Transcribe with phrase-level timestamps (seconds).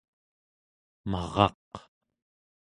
[1.09, 1.69] maraq